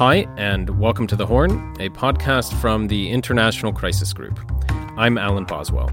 [0.00, 4.40] Hi, and welcome to The Horn, a podcast from the International Crisis Group.
[4.96, 5.90] I'm Alan Boswell.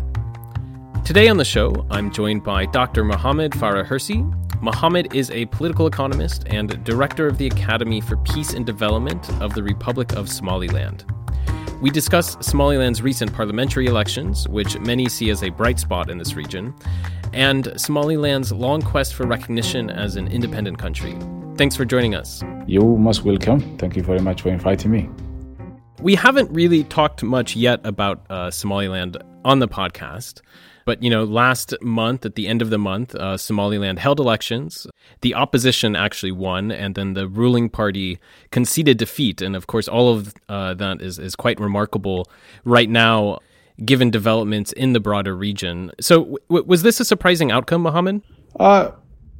[1.03, 3.03] Today on the show, I'm joined by Dr.
[3.03, 4.23] Mohamed Farah Hersi.
[4.61, 9.55] Mohamed is a political economist and director of the Academy for Peace and Development of
[9.55, 11.03] the Republic of Somaliland.
[11.81, 16.33] We discuss Somaliland's recent parliamentary elections, which many see as a bright spot in this
[16.33, 16.73] region,
[17.33, 21.17] and Somaliland's long quest for recognition as an independent country.
[21.55, 22.43] Thanks for joining us.
[22.67, 23.77] You're most welcome.
[23.77, 25.09] Thank you very much for inviting me.
[26.01, 30.41] We haven't really talked much yet about uh, Somaliland on the podcast.
[30.85, 34.87] But, you know, last month, at the end of the month, uh, Somaliland held elections.
[35.19, 38.19] The opposition actually won, and then the ruling party
[38.51, 39.41] conceded defeat.
[39.41, 42.29] And of course, all of uh, that is, is quite remarkable
[42.63, 43.39] right now,
[43.85, 45.91] given developments in the broader region.
[45.99, 48.21] So, w- was this a surprising outcome, Mohamed?
[48.59, 48.91] Uh,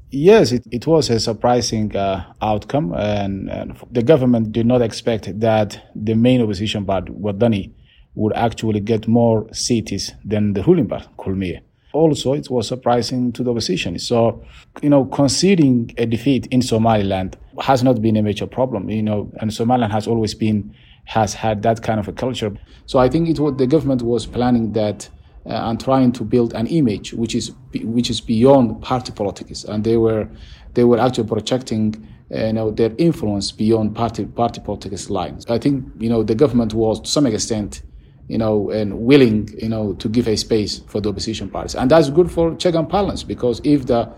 [0.09, 5.37] Yes, it, it was a surprising uh, outcome, and, and, the government did not expect
[5.41, 7.73] that the main opposition party, Wadani,
[8.15, 11.59] would actually get more seats than the ruling party, Kulmiye.
[11.91, 13.99] Also, it was surprising to the opposition.
[13.99, 14.43] So,
[14.81, 19.29] you know, conceding a defeat in Somaliland has not been a major problem, you know,
[19.41, 20.73] and Somaliland has always been,
[21.07, 22.51] has had that kind of a culture.
[22.85, 25.09] So I think it was, the government was planning that
[25.45, 27.51] uh, and trying to build an image which is
[27.83, 30.27] which is beyond party politics, and they were
[30.73, 31.95] they were actually projecting
[32.35, 35.45] uh, you know their influence beyond party party politics lines.
[35.47, 37.83] I think you know the government was to some extent
[38.27, 41.89] you know and willing you know to give a space for the opposition parties, and
[41.89, 44.11] that's good for check and balance because if the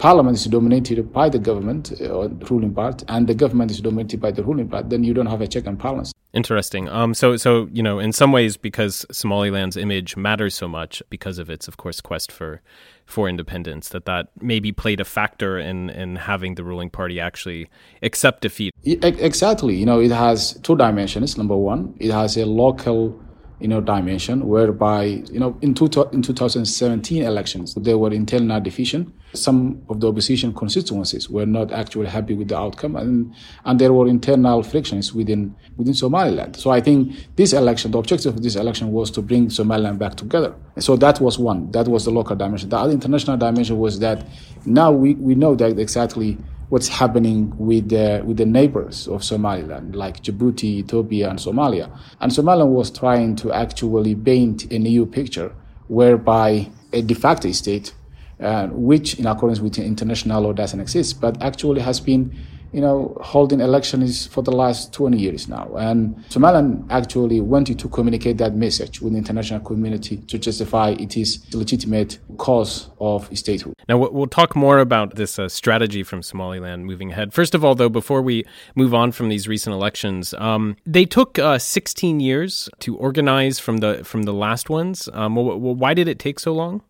[0.00, 4.20] parliament is dominated by the government or uh, ruling part and the government is dominated
[4.20, 6.88] by the ruling part then you don't have a check and balance Interesting.
[6.88, 11.38] Um, so, so you know, in some ways, because Somaliland's image matters so much, because
[11.38, 12.62] of its, of course, quest for
[13.04, 17.68] for independence, that that maybe played a factor in in having the ruling party actually
[18.04, 18.72] accept defeat.
[18.84, 19.74] Exactly.
[19.74, 21.36] You know, it has two dimensions.
[21.36, 23.20] Number one, it has a local
[23.60, 29.12] you know, dimension, whereby, you know, in, two, in 2017 elections, there were internal division.
[29.34, 33.92] Some of the opposition constituencies were not actually happy with the outcome, and, and there
[33.92, 36.56] were internal frictions within, within Somaliland.
[36.56, 40.16] So I think this election, the objective of this election was to bring Somaliland back
[40.16, 40.54] together.
[40.78, 42.70] So that was one, that was the local dimension.
[42.70, 44.26] The other international dimension was that
[44.64, 46.38] now we, we know that exactly
[46.70, 51.90] what's happening with the, with the neighbors of Somaliland, like Djibouti, Ethiopia, and Somalia.
[52.20, 55.52] And Somaliland was trying to actually paint a new picture
[55.88, 57.92] whereby a de facto state,
[58.38, 62.34] uh, which in accordance with international law doesn't exist, but actually has been
[62.72, 65.68] you know, holding elections for the last 20 years now.
[65.76, 71.54] And Somaliland actually wanted to communicate that message with the international community to justify its
[71.54, 73.74] legitimate cause of statehood.
[73.88, 77.32] Now, we'll talk more about this uh, strategy from Somaliland moving ahead.
[77.32, 78.44] First of all, though, before we
[78.74, 83.78] move on from these recent elections, um, they took uh, 16 years to organize from
[83.78, 85.08] the from the last ones.
[85.12, 86.82] Um, why did it take so long?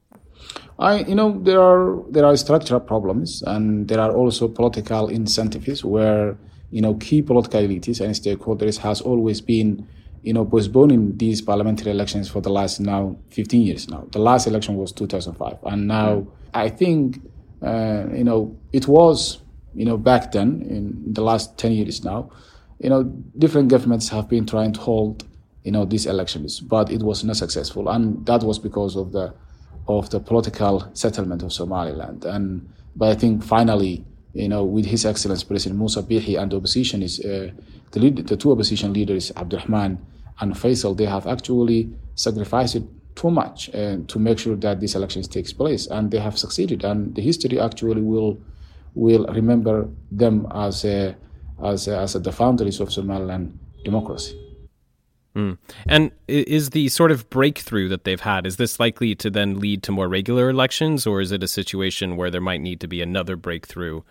[0.80, 5.84] I, you know, there are there are structural problems, and there are also political incentives
[5.84, 6.38] where
[6.70, 9.86] you know key political elites and stakeholders has always been,
[10.22, 14.06] you know, postponing these parliamentary elections for the last now 15 years now.
[14.12, 17.20] The last election was 2005, and now I think,
[17.62, 19.42] uh, you know, it was,
[19.74, 22.30] you know, back then in the last 10 years now,
[22.78, 23.02] you know,
[23.36, 25.24] different governments have been trying to hold,
[25.62, 29.34] you know, these elections, but it was not successful, and that was because of the
[29.86, 32.24] of the political settlement of Somaliland.
[32.24, 34.04] And but I think finally,
[34.34, 37.50] you know, with His Excellency President Musa Bihi and the opposition is uh,
[37.92, 39.98] the lead, the two opposition leaders, Abdurrahman
[40.40, 42.78] and Faisal, they have actually sacrificed
[43.14, 46.84] too much uh, to make sure that this elections takes place, and they have succeeded.
[46.84, 48.38] And the history actually will
[48.94, 51.14] will remember them as a,
[51.62, 54.39] as a, as a, the founders of Somaliland democracy.
[55.36, 55.58] Mm.
[55.86, 59.82] And is the sort of breakthrough that they've had, is this likely to then lead
[59.84, 63.00] to more regular elections, or is it a situation where there might need to be
[63.00, 64.02] another breakthrough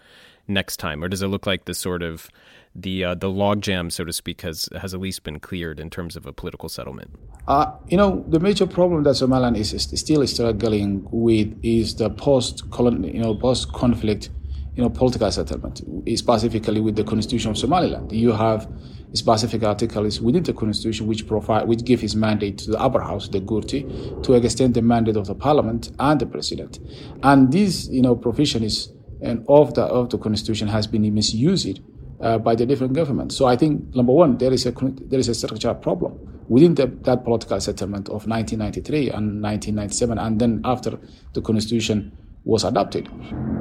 [0.48, 1.04] next time?
[1.04, 2.30] Or does it look like the sort of
[2.76, 6.16] the uh, the logjam, so to speak, has has at least been cleared in terms
[6.16, 7.12] of a political settlement?
[7.48, 12.10] Uh, you know, the major problem that Somaliland is, is still struggling with is the
[12.10, 14.30] post you know post conflict
[14.76, 15.82] you know political settlement,
[16.16, 18.12] specifically with the constitution of Somaliland.
[18.12, 18.68] You have
[19.14, 23.28] specific articles within the constitution which provide which give his mandate to the upper house,
[23.30, 26.80] the Gurti, to extend the mandate of the parliament and the president.
[27.24, 28.92] And this, you know, provision is
[29.22, 31.80] and of the of the constitution has been misused
[32.22, 33.36] uh, by the different governments.
[33.36, 36.88] So I think number one, there is a there is a structural problem within the,
[37.04, 41.00] that political settlement of 1993 and 1997, and then after
[41.34, 42.12] the constitution
[42.44, 43.08] was adopted.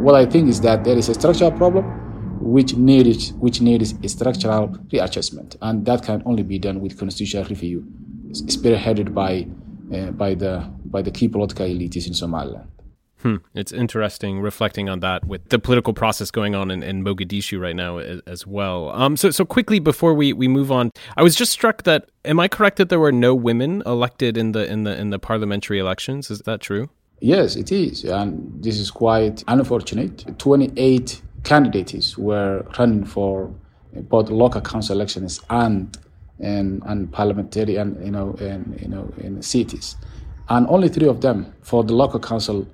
[0.00, 2.07] What I think is that there is a structural problem
[2.48, 7.44] which needs which needs a structural readjustment, and that can only be done with constitutional
[7.44, 7.86] review,
[8.32, 9.46] spearheaded by
[9.94, 12.68] uh, by the by the key political elites in Somaliland.
[13.22, 13.36] Hmm.
[13.52, 17.74] It's interesting reflecting on that with the political process going on in, in Mogadishu right
[17.74, 18.90] now as, as, well.
[18.90, 22.38] Um, so, so quickly before we, we move on, I was just struck that am
[22.38, 25.80] I correct that there were no women elected in the in the in the parliamentary
[25.80, 26.30] elections?
[26.30, 26.90] Is that true?
[27.20, 30.38] Yes, it is, and this is quite unfortunate.
[30.38, 33.32] Twenty eight candidates were running for
[34.12, 35.96] both local council elections and
[36.40, 39.96] and, and parliamentary and you know and you know in cities,
[40.48, 42.66] and only three of them for the local council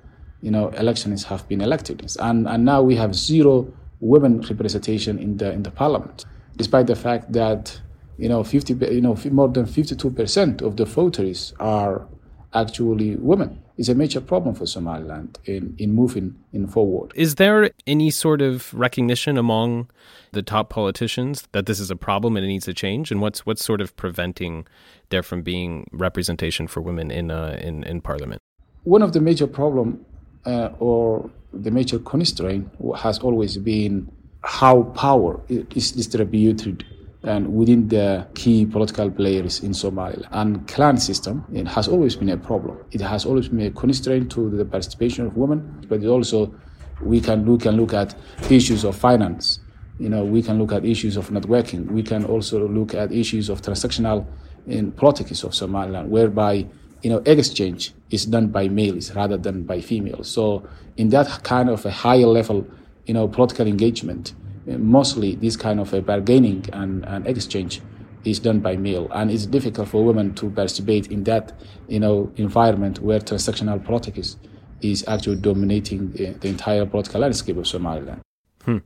[0.45, 3.67] you know, elections have been elected, and and now we have zero
[3.99, 6.25] women representation in the in the parliament,
[6.55, 7.81] despite the fact that
[8.19, 12.07] you know 50 you know more than 52 percent of the voters are
[12.55, 13.61] actually women.
[13.77, 17.11] It's a major problem for Somaliland in, in moving in forward.
[17.13, 19.89] Is there any sort of recognition among
[20.31, 23.11] the top politicians that this is a problem and it needs to change?
[23.11, 24.65] And what's what's sort of preventing
[25.09, 28.41] there from being representation for women in uh, in in parliament?
[28.83, 30.05] One of the major problem
[30.45, 34.09] uh, or the major constraint has always been
[34.43, 36.85] how power is distributed
[37.25, 40.27] and within the key political players in Somalia.
[40.31, 42.77] And clan system it has always been a problem.
[42.91, 46.53] It has always been a constraint to the participation of women, but it also
[47.01, 48.15] we can look and look at
[48.49, 49.59] issues of finance.
[49.99, 51.89] You know, we can look at issues of networking.
[51.91, 54.25] We can also look at issues of transactional
[54.67, 56.67] in politics of Somaliland, whereby
[57.05, 60.27] you know, exchange is done by males rather than by females.
[60.27, 60.67] So
[60.97, 62.65] in that kind of a higher level,
[63.05, 64.33] you know, political engagement,
[64.65, 67.81] mostly this kind of bargaining and, and exchange
[68.23, 71.53] is done by male, and it's difficult for women to participate in that,
[71.87, 74.37] you know, environment where transactional politics
[74.81, 78.21] is actually dominating the, the entire political landscape of Somaliland.
[78.63, 78.77] Hmm.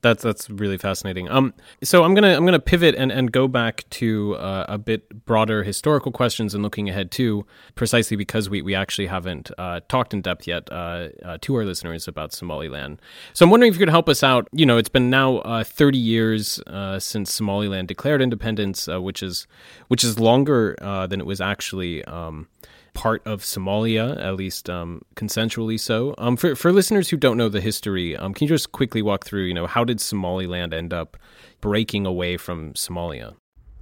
[0.00, 1.28] That's that's really fascinating.
[1.28, 1.52] Um,
[1.82, 5.64] so I'm gonna I'm gonna pivot and, and go back to uh, a bit broader
[5.64, 10.20] historical questions and looking ahead too, precisely because we, we actually haven't uh, talked in
[10.22, 13.00] depth yet uh, uh to our listeners about Somaliland.
[13.32, 14.46] So I'm wondering if you could help us out.
[14.52, 19.48] You know, it's been now uh, 30 years uh, since Somaliland declared independence, which is
[19.88, 22.04] which is longer than it was actually.
[22.04, 22.46] Um,
[22.98, 26.16] part of Somalia, at least um, consensually so.
[26.18, 29.24] Um, for for listeners who don't know the history, um, can you just quickly walk
[29.24, 29.44] through?
[29.44, 31.16] You know, how did Somaliland end up
[31.60, 33.36] breaking away from Somalia?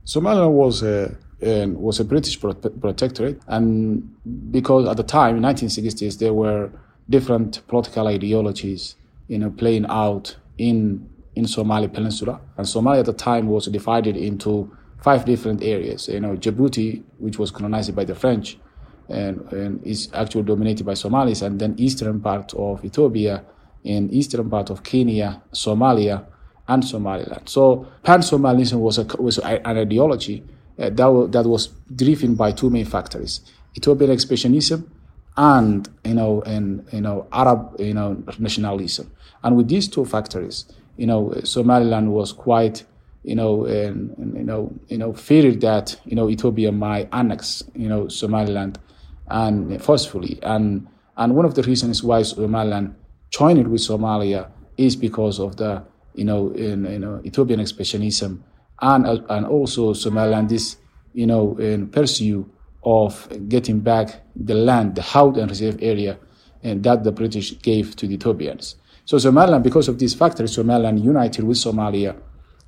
[0.04, 4.06] Somalia was a was a British protectorate, and
[4.52, 6.70] because at the time in 1960s there were
[7.08, 8.96] different political ideologies,
[9.28, 14.14] you know, playing out in in Somali Peninsula, and Somalia at the time was divided
[14.14, 16.06] into five different areas.
[16.06, 18.58] You know, Djibouti, which was colonized by the French,
[19.08, 23.44] and, and is actually dominated by Somalis, and then eastern part of Ethiopia,
[23.84, 26.26] and eastern part of Kenya, Somalia,
[26.68, 27.48] and Somaliland.
[27.48, 30.42] So pan-Somalism was, a, was an ideology
[30.78, 33.40] uh, that, was, that was driven by two main factors:
[33.76, 34.88] Ethiopian expansionism
[35.36, 39.12] and you know and you know Arab you know nationalism.
[39.42, 40.66] And with these two factors,
[40.96, 42.84] you know Somaliland was quite
[43.22, 47.62] you know and, and you know you know feared that you know Ethiopia might annex
[47.74, 48.78] you know Somaliland
[49.28, 50.38] and eh, forcefully.
[50.42, 50.86] And
[51.16, 52.94] and one of the reasons why Somaliland
[53.30, 55.82] joined with Somalia is because of the
[56.14, 58.40] you know in, you know Ethiopian expansionism
[58.80, 60.76] and uh, and also Somaliland this
[61.12, 62.50] you know in pursuit
[62.84, 66.18] of getting back the land, the Haud and reserve area,
[66.62, 68.76] and that the British gave to the Ethiopians.
[69.04, 72.16] So Somaliland, because of these factors, Somaliland united with Somalia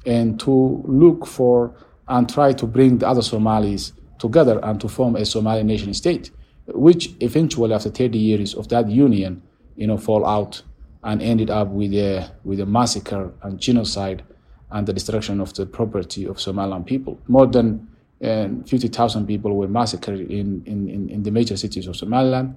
[0.06, 1.74] and to look for
[2.08, 6.30] and try to bring the other Somalis together and to form a Somali nation state
[6.74, 9.42] which eventually, after 30 years of that union,
[9.76, 10.62] you know, fall out
[11.04, 14.22] and ended up with a with a massacre and genocide
[14.70, 17.18] and the destruction of the property of Somaliland people.
[17.26, 17.88] More than
[18.22, 22.54] uh, 50,000 people were massacred in, in, in, the major cities of Somaliland.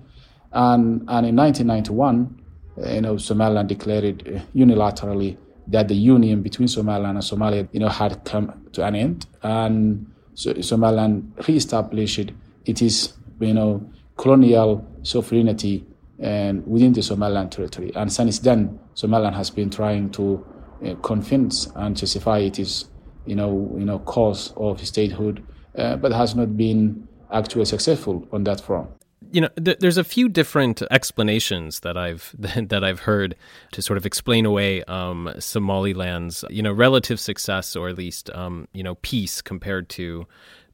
[0.51, 2.43] And, and in 1991,
[2.77, 5.37] uh, you know, Somaliland declared uh, unilaterally
[5.67, 9.25] that the union between Somaliland and Somalia, you know, had come to an end.
[9.43, 12.31] And so Somaliland reestablished
[12.65, 13.87] it is, you know,
[14.17, 15.85] colonial sovereignty
[16.19, 17.91] and within the Somaliland territory.
[17.95, 20.45] And since then, Somaliland has been trying to
[20.85, 22.85] uh, convince and justify its,
[23.25, 25.43] you know, you know, cause of statehood,
[25.77, 28.89] uh, but has not been actually successful on that front.
[29.31, 33.35] You know, th- there's a few different explanations that I've that I've heard
[33.71, 38.67] to sort of explain away um, Somaliland's, you know, relative success or at least, um,
[38.73, 40.27] you know, peace compared to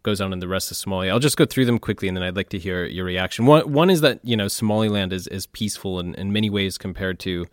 [0.07, 1.09] goes on in the rest of Somalia.
[1.09, 3.45] I'll just go through them quickly, and then I'd like to hear your reaction.
[3.45, 7.19] One, one is that you know Somaliland is, is peaceful in, in many ways compared
[7.19, 7.45] to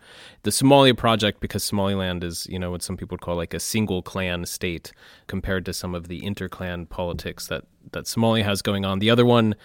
[0.43, 3.59] the Somalia project because Somaliland is you know what some people would call like a
[3.59, 4.93] single clan state
[5.27, 8.99] compared to some of the interclan politics that that Somalia has going on.
[8.99, 9.55] The other one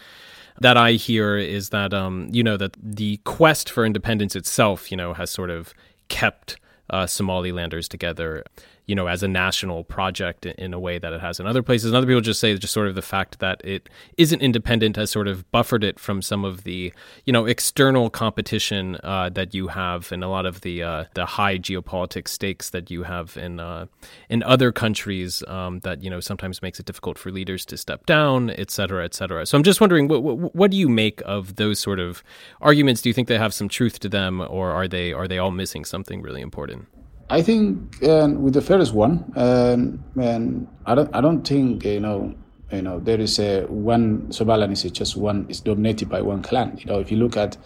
[0.60, 4.96] that I hear is that um, you know that the quest for independence itself, you
[4.96, 5.72] know, has sort of
[6.08, 6.56] kept
[6.90, 8.44] uh, Somalilanders together
[8.90, 11.86] you know, as a national project in a way that it has in other places.
[11.86, 15.12] And other people just say just sort of the fact that it isn't independent has
[15.12, 16.92] sort of buffered it from some of the,
[17.24, 21.24] you know, external competition uh, that you have and a lot of the uh, the
[21.24, 23.86] high geopolitics stakes that you have in uh,
[24.28, 28.06] in other countries um, that you know sometimes makes it difficult for leaders to step
[28.06, 29.46] down, et cetera, et cetera.
[29.46, 32.24] So I'm just wondering, what, what, what do you make of those sort of
[32.60, 33.02] arguments?
[33.02, 35.52] Do you think they have some truth to them, or are they are they all
[35.52, 36.88] missing something really important?
[37.32, 42.00] I think uh, with the first one, um, and I don't, I don't think you
[42.00, 42.34] know,
[42.72, 46.76] you know, there is a one Somaliland is just one is dominated by one clan.
[46.78, 47.56] You know, if you look at,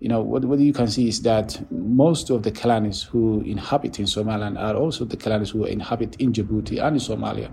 [0.00, 3.98] you know, what what you can see is that most of the clans who inhabit
[3.98, 7.50] in Somaliland are also the clans who inhabit in Djibouti and in Somalia.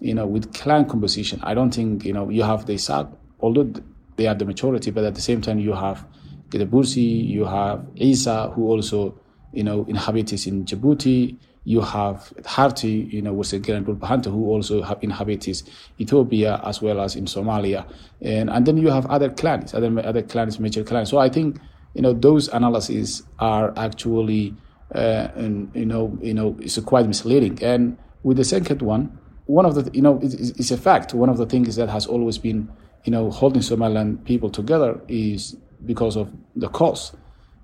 [0.00, 3.70] You know, with clan composition, I don't think you know you have the Isaaq, although
[4.16, 6.06] they are the majority, but at the same time you have
[6.48, 9.20] the Bursi, you have Isa, who also
[9.52, 11.36] you know, inhabitants in Djibouti.
[11.64, 15.62] You have Harti, you know, was a Grand Bahanta who also have inhabitants
[16.00, 17.86] Ethiopia as well as in Somalia.
[18.22, 21.10] And, and then you have other clans, other, other clans, major clans.
[21.10, 21.58] So I think,
[21.94, 24.54] you know, those analyses are actually,
[24.94, 27.62] uh, and, you know, you know, it's quite misleading.
[27.62, 31.12] And with the second one, one of the, you know, it's, it's a fact.
[31.12, 32.70] One of the things that has always been,
[33.04, 37.16] you know, holding Somaliland people together is because of the cost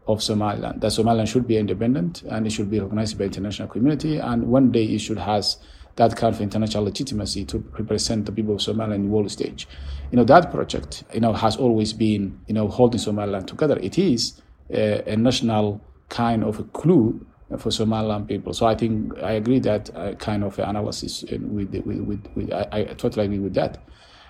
[0.07, 0.81] of Somaliland.
[0.81, 4.19] That Somaliland should be independent and it should be recognized by international community.
[4.19, 5.59] And one day it should has
[5.97, 9.67] that kind of international legitimacy to represent the people of Somaliland in the world stage.
[10.11, 13.79] You know, that project, you know, has always been, you know, holding Somaliland together.
[13.79, 17.25] It is a, a national kind of a clue
[17.59, 18.53] for Somaliland people.
[18.53, 22.67] So I think I agree that uh, kind of analysis with, with, with, with I,
[22.73, 23.79] I, totally agree with that.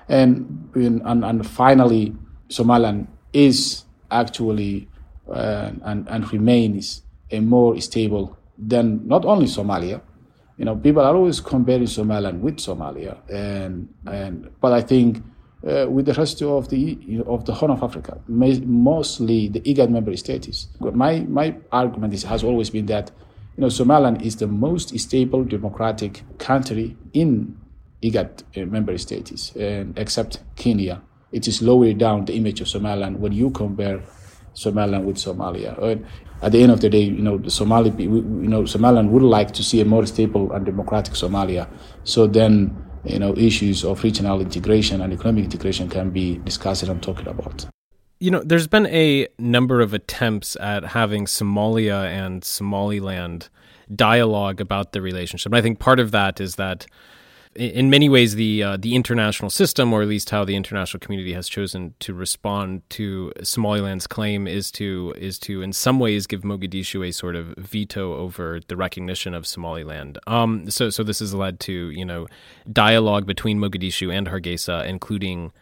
[0.08, 2.14] And, and, and finally,
[2.48, 4.88] Somaliland is actually
[5.28, 10.00] uh, and, and remains a more stable than not only Somalia.
[10.56, 15.22] You know, people are always comparing Somaliland with Somalia, and and but I think
[15.66, 20.16] uh, with the rest of the of the Horn of Africa, mostly the IGAD member
[20.16, 20.68] states.
[20.80, 23.10] My my argument is, has always been that
[23.56, 27.54] you know Somaliland is the most stable democratic country in
[28.02, 31.02] IGAD uh, member states, and except Kenya,
[31.32, 34.00] it is lowering down the image of Somaliland when you compare
[34.56, 36.02] Somaliland with Somalia.
[36.42, 39.52] At the end of the day, you know, the Somali, you know, Somaliland would like
[39.52, 41.68] to see a more stable and democratic Somalia.
[42.04, 47.02] So then, you know, issues of regional integration and economic integration can be discussed and
[47.02, 47.66] talked about.
[48.18, 53.48] You know, there's been a number of attempts at having Somalia and Somaliland
[53.94, 55.52] dialogue about the relationship.
[55.52, 56.86] And I think part of that is that
[57.56, 61.32] in many ways the uh, the international system, or at least how the international community
[61.32, 66.42] has chosen to respond to Somaliland's claim, is to is to in some ways give
[66.42, 70.18] Mogadishu a sort of veto over the recognition of Somaliland.
[70.26, 72.26] Um, so so this has led to you know
[72.72, 75.52] dialogue between Mogadishu and Hargeisa, including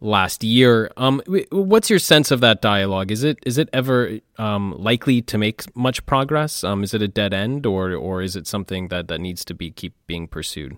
[0.00, 0.90] last year.
[0.96, 3.10] Um, what's your sense of that dialogue?
[3.10, 6.64] Is it is it ever um, likely to make much progress?
[6.64, 9.54] Um, is it a dead end, or or is it something that, that needs to
[9.54, 10.76] be keep being pursued?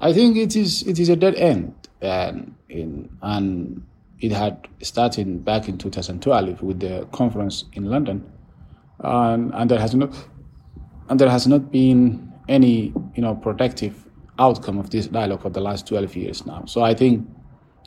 [0.00, 3.86] I think it is it is a dead end, and in, and
[4.20, 8.30] it had started back in 2012 with the conference in London,
[9.00, 10.14] and, and there has not
[11.08, 14.06] and there has not been any you know productive
[14.38, 16.64] outcome of this dialogue for the last 12 years now.
[16.64, 17.28] So I think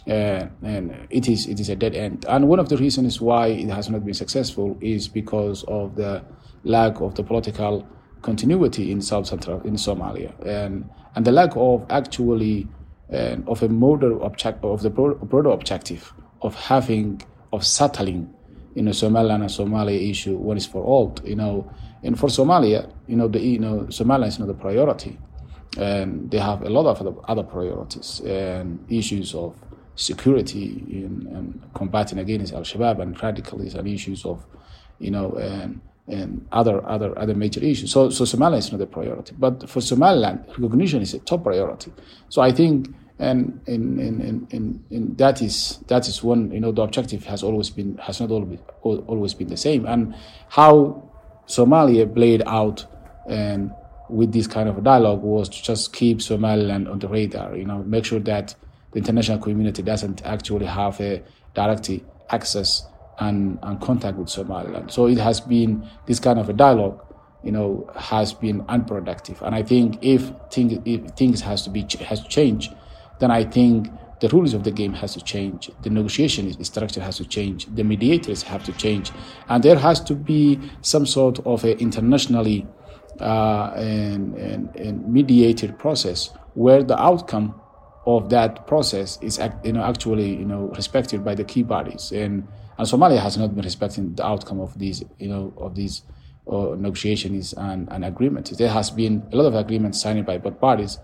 [0.07, 2.25] uh, and it is it is a dead end.
[2.27, 6.23] And one of the reasons why it has not been successful is because of the
[6.63, 7.87] lack of the political
[8.21, 12.67] continuity in South Central in Somalia, and and the lack of actually
[13.11, 18.33] uh, of a broader object of the broader objective of having of settling
[18.75, 21.15] you know Somalia and Somalia issue once for all.
[21.23, 21.71] You know,
[22.03, 25.17] and for Somalia, you know the you know Somalia is not a priority,
[25.77, 29.55] and they have a lot of other priorities and issues of
[29.95, 34.43] security in, and combating against Al Shabaab and radicalism and issues of
[34.99, 37.91] you know and and other other other major issues.
[37.91, 41.91] So so Somalia is not a priority, but for Somaliland, recognition is a top priority.
[42.29, 46.71] So I think and in in, in, in, that is that is one you know
[46.71, 50.15] the objective has always been has not always always been the same and
[50.49, 51.09] how
[51.47, 52.85] Somalia played out
[53.29, 53.71] and
[54.09, 57.83] with this kind of dialogue was to just keep Somaliland on the radar you know
[57.83, 58.55] make sure that
[58.91, 61.21] the international community doesn't actually have a
[61.53, 61.89] direct
[62.29, 62.87] access
[63.29, 64.91] and, and contact with Somaliland.
[64.91, 66.99] So it has been this kind of a dialogue,
[67.43, 69.41] you know, has been unproductive.
[69.41, 72.69] And I think if, thing, if things has to be has to change,
[73.19, 73.89] then I think
[74.19, 75.69] the rules of the game has to change.
[75.81, 77.65] The negotiation structure has to change.
[77.75, 79.11] The mediators have to change,
[79.49, 82.65] and there has to be some sort of a internationally
[83.19, 87.59] uh, and, and, and mediated process where the outcome
[88.05, 92.47] of that process is you know actually you know respected by the key bodies and
[92.77, 96.03] and Somalia has not been respecting the outcome of these you know of these
[96.47, 98.51] uh, negotiations and, and agreements.
[98.51, 100.99] There has been a lot of agreements signed by both parties,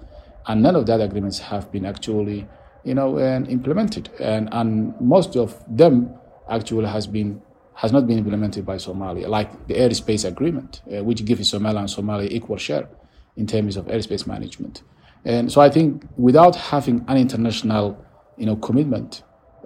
[0.48, 2.48] and none of that agreements have been actually
[2.84, 6.14] you know and implemented, and and most of them
[6.50, 7.42] actually has been
[7.76, 11.88] has not been implemented by Somalia, like the airspace agreement, uh, which gives Somalia and
[11.88, 12.90] Somalia equal share
[13.38, 14.84] in terms of airspace management.
[15.24, 18.04] And so I think without having an international,
[18.38, 19.24] you know, commitment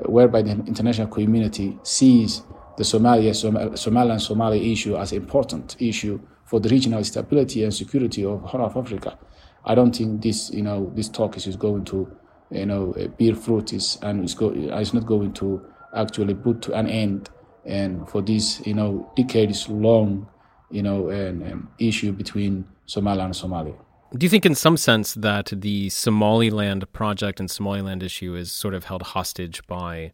[0.09, 2.43] whereby the international community sees
[2.77, 8.25] the Somalia, Som- Somaliland Somalia issue as important issue for the regional stability and security
[8.25, 9.17] of Horn of Africa,
[9.65, 12.11] I don't think this, you know, this talk is going to,
[12.51, 16.61] you know, uh, bear fruit is, and it's, go, it's not going to actually put
[16.63, 17.29] to an end
[17.65, 20.27] and for this, you know, decades long,
[20.69, 23.75] you know, an, an issue between Somalia and Somalia.
[24.15, 28.75] Do you think, in some sense, that the Somaliland project and Somaliland issue is sort
[28.75, 30.11] of held hostage by,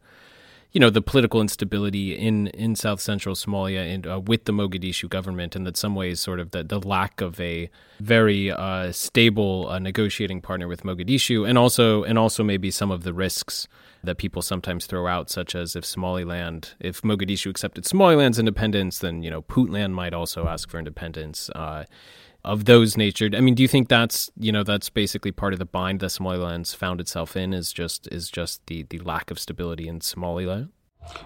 [0.71, 5.09] you know, the political instability in, in South Central Somalia and uh, with the Mogadishu
[5.09, 9.67] government, and that some ways, sort of the, the lack of a very uh, stable
[9.67, 13.67] uh, negotiating partner with Mogadishu, and also and also maybe some of the risks
[14.01, 19.23] that people sometimes throw out, such as if Somaliland, if Mogadishu accepted Somaliland's independence, then
[19.23, 21.49] you know Puntland might also ask for independence.
[21.49, 21.83] Uh,
[22.45, 23.29] of those nature.
[23.33, 26.11] I mean, do you think that's you know that's basically part of the bind that
[26.11, 30.69] Somaliland's found itself in is just is just the the lack of stability in Somaliland?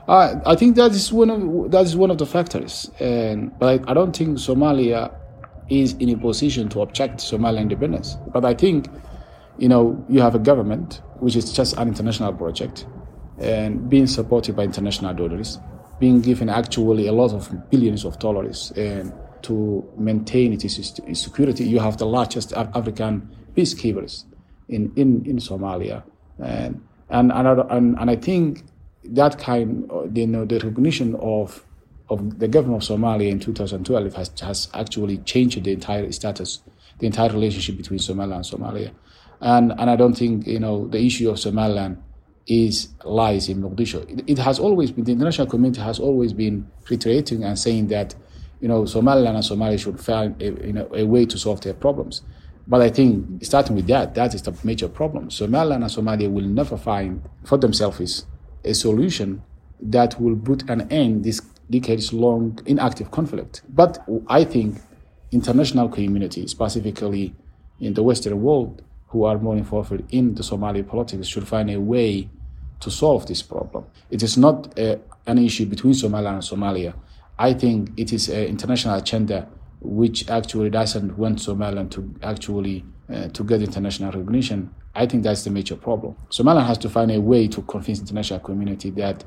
[0.07, 3.87] Uh, I think that is one of that is one of the factors, and but
[3.87, 5.13] I, I don't think Somalia
[5.69, 8.17] is in a position to object to Somaliland independence.
[8.31, 8.87] But I think,
[9.57, 12.85] you know, you have a government which is just an international project,
[13.39, 15.59] and being supported by international donors,
[15.99, 21.63] being given actually a lot of billions of dollars, and to maintain its security.
[21.65, 24.25] You have the largest African peacekeepers
[24.69, 26.03] in, in, in Somalia.
[26.39, 28.63] And, and, and, and I think
[29.05, 31.63] that kind, you know, the recognition of,
[32.09, 36.61] of the government of Somalia in 2012 has, has actually changed the entire status,
[36.99, 38.91] the entire relationship between Somalia and Somalia.
[39.41, 42.01] And, and I don't think, you know, the issue of Somaliland
[42.47, 44.09] is lies in Mogadishu.
[44.09, 48.15] It, it, has always been, the international community has always been reiterating and saying that
[48.63, 51.73] you know, Somaliland and Somalia should find a, you know, a way to solve their
[51.73, 52.21] problems.
[52.65, 55.29] But I think starting with that, that is the major problem.
[55.31, 58.25] Somaliland and Somalia will never find for themselves
[58.63, 59.43] a solution
[59.81, 63.63] that will put an end this decades-long inactive conflict.
[63.67, 64.79] But I think
[65.33, 67.35] international community, specifically
[67.81, 71.81] in the Western world, who are more involved in the Somali politics, should find a
[71.81, 72.29] way
[72.79, 73.83] to solve this problem.
[74.09, 76.93] It is not a, an issue between Somalia and Somalia.
[77.37, 79.49] I think it is an international agenda
[79.81, 84.73] which actually doesn't want Somaliland to actually uh, to get international recognition.
[84.95, 86.15] I think that's the major problem.
[86.29, 89.23] Somaliland has to find a way to convince international community that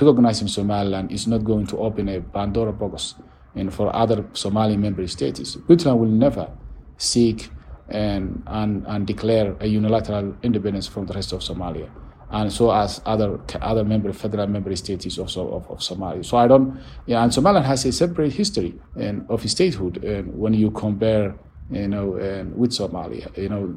[0.00, 3.14] recognizing Somaliland is not going to open a Pandora box
[3.54, 5.56] and for other Somali member states.
[5.56, 6.50] Puntland will never
[6.96, 7.50] seek
[7.90, 11.90] and, and, and declare a unilateral independence from the rest of Somalia
[12.32, 16.24] and so as other other member federal member states also of, of Somalia.
[16.24, 20.54] So I don't, yeah, and Somaliland has a separate history and of statehood and when
[20.54, 21.34] you compare,
[21.70, 23.76] you know, and with Somalia, you know,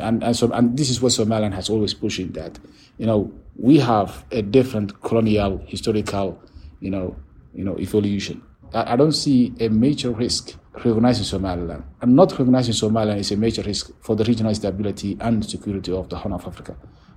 [0.00, 2.58] and and so and this is what Somaliland has always pushing that,
[2.96, 6.42] you know, we have a different colonial historical,
[6.80, 7.14] you know,
[7.54, 8.42] you know, evolution.
[8.72, 11.84] I, I don't see a major risk recognizing Somaliland.
[12.00, 16.08] And not recognizing Somaliland is a major risk for the regional stability and security of
[16.08, 16.74] the Horn of Africa.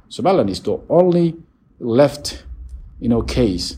[0.10, 1.36] Somaliland is the only
[1.80, 2.46] left,
[3.00, 3.78] you know, case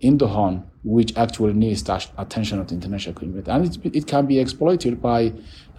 [0.00, 4.06] in the Horn which actually needs that attention of the international community, and it, it
[4.06, 5.32] can be exploited by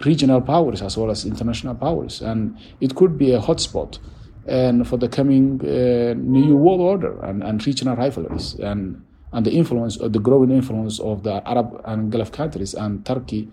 [0.04, 3.98] regional powers as well as international powers, and it could be a hotspot
[4.46, 9.50] and for the coming uh, new world order and, and regional rivalries and and the
[9.52, 13.48] influence the growing influence of the Arab and Gulf countries and Turkey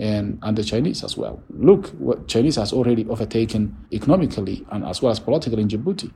[0.00, 1.42] and, and the Chinese as well.
[1.50, 6.10] Look, what Chinese has already overtaken economically and as well as politically in Djibouti.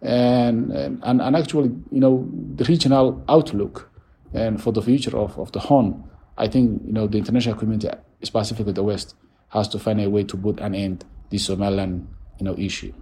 [0.00, 3.90] And, and, and actually, you know, the regional outlook
[4.32, 6.02] and for the future of, of the Horn,
[6.38, 7.90] I think, you know, the international community,
[8.22, 9.14] specifically the West,
[9.50, 12.92] has to find a way to put an end to the Somaliland, you know, issue.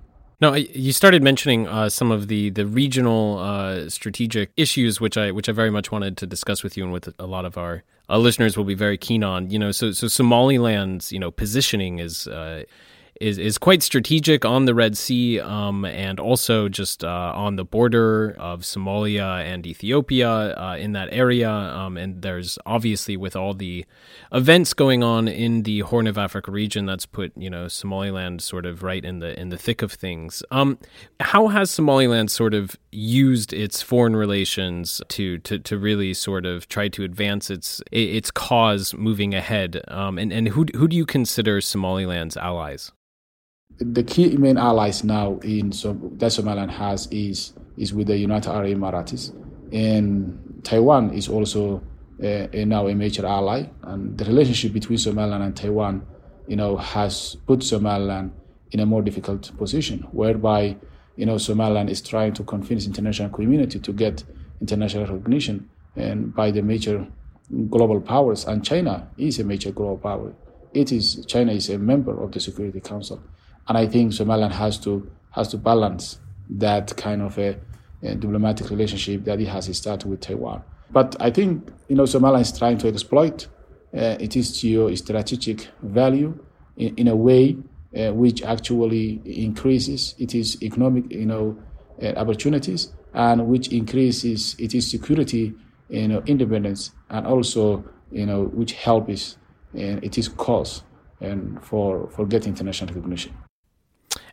[0.41, 5.31] No, you started mentioning uh, some of the the regional uh, strategic issues, which I
[5.31, 7.85] which I very much wanted to discuss with you and with a lot of our
[8.09, 9.51] uh, listeners will be very keen on.
[9.51, 12.65] You know, so so Somaliland's you know positioning is uh,
[13.21, 17.65] is is quite strategic on the Red Sea um, and also just uh, on the
[17.65, 21.51] border of Somalia and Ethiopia uh, in that area.
[21.51, 23.85] Um, and there's obviously with all the
[24.33, 28.67] events going on in the Horn of Africa region, that's put you know Somaliland sort
[28.67, 30.43] of right in the in the thick of things.
[30.51, 30.79] Um,
[31.21, 36.69] how has Somaliland sort of used its foreign relations to to to really sort of
[36.69, 39.83] try to advance its its cause moving ahead?
[39.89, 42.91] Um, and and who who do you consider Somaliland's allies?
[43.79, 48.79] The key main allies now in that Somaliland has is is with the United Arab
[48.79, 49.35] Emirates,
[49.73, 51.83] and Taiwan is also
[52.23, 53.65] uh, now a major ally.
[53.83, 56.07] And the relationship between Somaliland and Taiwan,
[56.47, 58.33] you know, has put Somaliland
[58.71, 60.77] in a more difficult position, whereby
[61.17, 64.23] you know Somaliland is trying to convince international community to get
[64.61, 67.07] international recognition and by the major
[67.71, 70.33] global powers, and China is a major global power.
[70.73, 73.21] It is China is a member of the Security Council.
[73.69, 77.59] And I think Somaliland has to has to balance that kind of a,
[78.03, 80.63] a diplomatic relationship that it has started with Taiwan.
[80.91, 83.49] But I think you know Somaliland is trying to exploit
[83.95, 86.39] uh, its geo-strategic value
[86.77, 87.57] in, in a way
[87.97, 91.57] uh, which actually increases its economic you know
[92.03, 95.55] uh, opportunities and which increases its security
[95.89, 99.39] you know independence and also you know which helps
[99.75, 100.83] in its cause
[101.21, 103.33] and for for getting international recognition.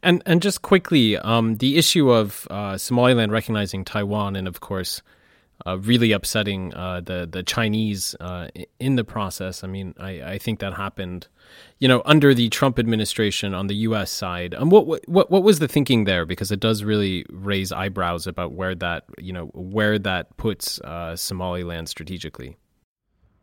[0.04, 5.02] And and just quickly, um, the issue of uh, Somaliland recognizing Taiwan, and of course,
[5.66, 8.48] uh, really upsetting uh, the the Chinese uh,
[8.80, 9.64] in the process.
[9.64, 11.28] I mean, I, I think that happened,
[11.80, 14.12] you know, under the Trump administration on the U.S.
[14.12, 14.56] side.
[14.56, 16.26] Um, what what what was the thinking there?
[16.26, 21.16] Because it does really raise eyebrows about where that you know where that puts uh,
[21.16, 22.58] Somaliland strategically.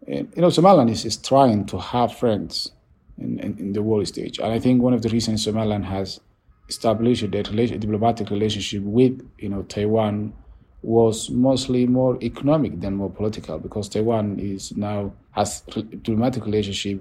[0.07, 2.71] You know, Somaliland is, is trying to have friends
[3.19, 6.21] in, in, in the world stage, and I think one of the reasons Somaliland has
[6.69, 10.33] established a diplomatic relationship with you know Taiwan
[10.83, 17.01] was mostly more economic than more political because Taiwan is now has diplomatic relationship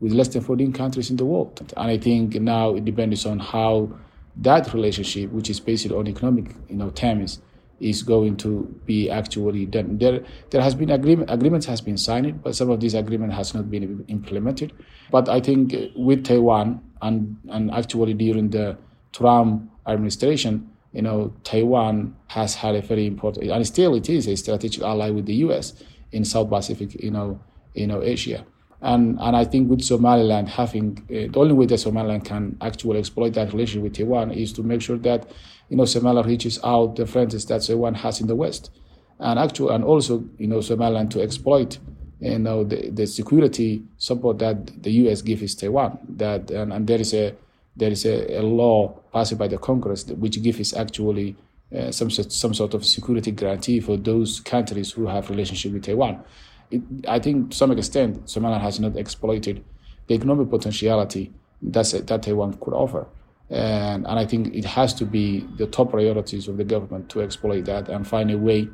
[0.00, 1.60] with less than 14 countries in the world.
[1.76, 3.90] And I think now it depends on how
[4.36, 7.40] that relationship, which is based on economic you know terms,
[7.80, 9.98] is going to be actually done.
[9.98, 13.54] There, there has been agreement, agreements has been signed, but some of these agreement has
[13.54, 14.72] not been implemented.
[15.10, 18.76] But I think with Taiwan and and actually during the
[19.12, 24.36] Trump administration, you know, Taiwan has had a very important, and still it is a
[24.36, 25.82] strategic ally with the U.S.
[26.12, 27.40] in South Pacific, you know,
[27.74, 28.44] you know, Asia.
[28.82, 32.98] And and I think with Somaliland having uh, the only way that Somaliland can actually
[32.98, 35.30] exploit that relationship with Taiwan is to make sure that
[35.70, 38.70] you know Somaliland reaches out the friends that Taiwan has in the West,
[39.18, 41.78] and actually and also you know Somaliland to exploit
[42.20, 45.22] you know the, the security support that the U.S.
[45.22, 45.98] gives Taiwan.
[46.08, 47.34] That and, and there is a
[47.76, 51.36] there is a, a law passed by the Congress which gives actually
[51.76, 56.22] uh, some some sort of security guarantee for those countries who have relationship with Taiwan.
[56.70, 59.64] It, I think to some extent, Somalia has not exploited
[60.08, 63.06] the economic potentiality that that Taiwan could offer,
[63.50, 67.20] and and I think it has to be the top priorities of the government to
[67.20, 68.68] exploit that and find a way,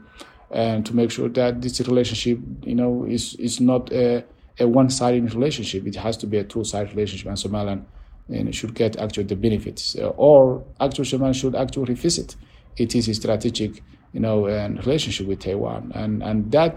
[0.51, 4.25] and to make sure that this relationship, you know, is is not a,
[4.61, 5.87] a one-sided relationship.
[5.87, 7.87] It has to be a two-sided relationship, and Somaliland
[8.29, 9.97] and should get actually the benefits.
[9.97, 12.37] Uh, or actually, Japan should actually revisit
[12.77, 16.77] it is a strategic, you know, and relationship with Taiwan, and and that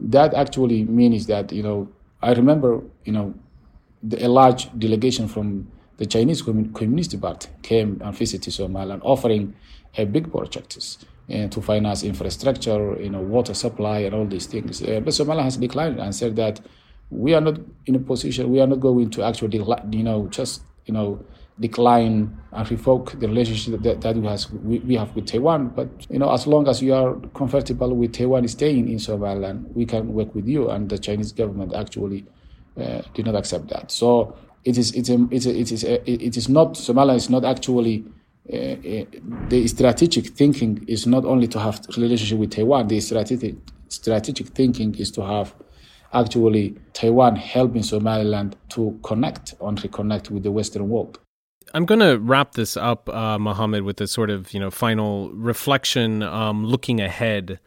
[0.00, 1.88] that actually means that you know
[2.22, 3.34] I remember you know
[4.02, 9.54] the, a large delegation from the Chinese Communist Party came and visited Somaliland, offering
[9.96, 10.98] a big projects
[11.32, 14.82] uh, to finance infrastructure, you know, water supply and all these things.
[14.82, 16.60] Uh, but Somalia has declined and said that
[17.10, 19.58] we are not in a position, we are not going to actually,
[19.90, 21.24] you know, just you know,
[21.58, 25.68] decline and revoke the relationship that, that we, has, we, we, have with Taiwan.
[25.68, 29.84] But, you know, as long as you are comfortable with Taiwan staying in Somaliland, we
[29.84, 30.70] can work with you.
[30.70, 32.24] And the Chinese government actually
[32.80, 33.90] uh, did not accept that.
[33.90, 37.30] So it is, it's a, it's a, it, is a, it is not, Somaliland is
[37.30, 38.04] not actually,
[38.52, 39.04] uh, uh,
[39.48, 43.54] the strategic thinking is not only to have relationship with Taiwan, the strategic,
[43.88, 45.54] strategic thinking is to have
[46.12, 51.20] actually Taiwan helping Somaliland to connect and reconnect with the Western world.
[51.72, 55.30] I'm going to wrap this up, uh, Mohamed, with a sort of you know final
[55.30, 57.60] reflection, um, looking ahead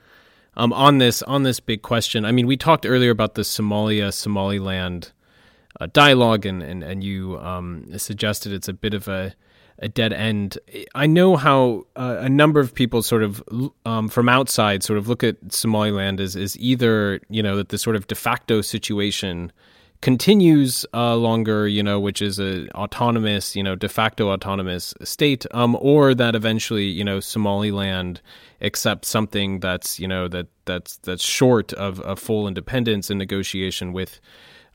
[0.58, 2.26] um, on this on this big question.
[2.26, 5.12] I mean, we talked earlier about the Somalia Somaliland
[5.80, 9.34] uh, dialogue, and and and you um, suggested it's a bit of a
[9.82, 10.58] a dead end.
[10.94, 13.44] I know how uh, a number of people sort of
[13.86, 17.78] um, from outside sort of look at Somaliland as, as either, you know, that the
[17.78, 19.52] sort of de facto situation
[20.02, 25.46] continues uh, longer, you know, which is a autonomous, you know, de facto autonomous state,
[25.52, 28.22] um, or that eventually, you know, Somaliland
[28.62, 33.94] accepts something that's, you know, that that's that's short of, of full independence and negotiation
[33.94, 34.20] with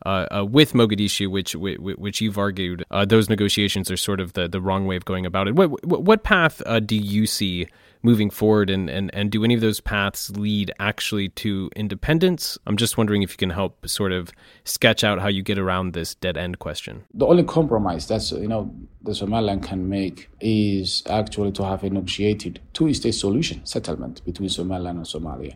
[0.04, 4.48] uh, uh, with Mogadishu, which which you've argued uh, those negotiations are sort of the,
[4.48, 5.54] the wrong way of going about it.
[5.54, 7.66] What what path uh, do you see
[8.02, 12.58] moving forward, and, and and do any of those paths lead actually to independence?
[12.66, 14.30] I'm just wondering if you can help sort of
[14.64, 17.04] sketch out how you get around this dead end question.
[17.14, 21.90] The only compromise that's you know the Somaliland can make is actually to have a
[21.90, 25.54] negotiated two-state solution settlement between Somaliland and Somalia.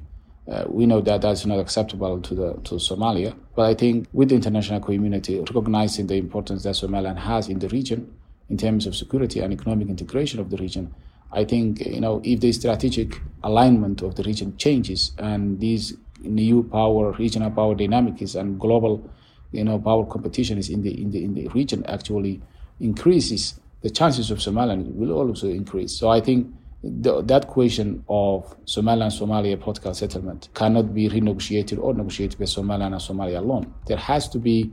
[0.50, 4.30] Uh, we know that that's not acceptable to the to Somalia, but I think with
[4.30, 8.14] the international community recognizing the importance that Somaliland has in the region
[8.48, 10.94] in terms of security and economic integration of the region,
[11.32, 16.62] I think you know if the strategic alignment of the region changes and these new
[16.64, 19.08] power, regional power dynamics and global,
[19.52, 22.40] you know, power competition is in the in the in the region actually
[22.80, 25.92] increases, the chances of Somaliland will also increase.
[25.92, 31.94] So I think the, that question of Somaliland Somalia political settlement cannot be renegotiated or
[31.94, 33.72] negotiated by Somaliland and Somalia alone.
[33.86, 34.70] There has to be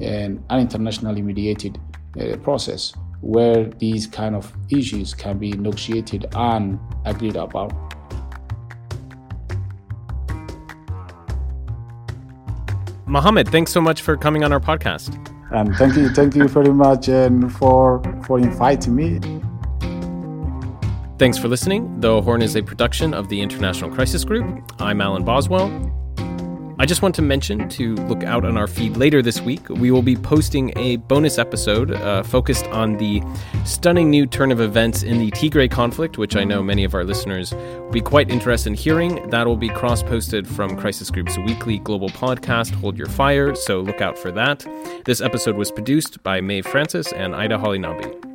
[0.00, 1.78] an, an internationally mediated
[2.18, 7.72] uh, process where these kind of issues can be negotiated and agreed about.
[13.06, 15.18] Mohamed, thanks so much for coming on our podcast.
[15.50, 19.51] And thank you, thank you very much and for for inviting me.
[21.22, 22.00] Thanks for listening.
[22.00, 24.72] The Horn is a production of the International Crisis Group.
[24.80, 25.70] I'm Alan Boswell.
[26.80, 29.68] I just want to mention to look out on our feed later this week.
[29.68, 33.22] We will be posting a bonus episode uh, focused on the
[33.64, 37.04] stunning new turn of events in the Tigray conflict, which I know many of our
[37.04, 39.30] listeners will be quite interested in hearing.
[39.30, 43.78] That will be cross posted from Crisis Group's weekly global podcast, Hold Your Fire, so
[43.78, 44.66] look out for that.
[45.04, 48.31] This episode was produced by Mae Francis and Ida Holly Nabi.